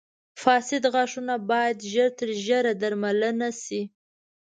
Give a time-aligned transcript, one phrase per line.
[0.41, 3.81] •فاسد غاښونه باید ژر تر ژره درملنه شي.